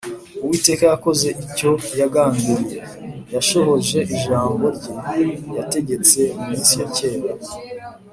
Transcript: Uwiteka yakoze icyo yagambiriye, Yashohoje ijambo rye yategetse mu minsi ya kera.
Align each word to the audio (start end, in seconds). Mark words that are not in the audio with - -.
Uwiteka 0.43 0.83
yakoze 0.91 1.27
icyo 1.45 1.69
yagambiriye, 1.99 2.77
Yashohoje 3.33 3.99
ijambo 4.15 4.65
rye 4.77 4.91
yategetse 5.57 6.19
mu 6.35 6.43
minsi 6.49 6.73
ya 6.81 6.87
kera. 6.95 7.25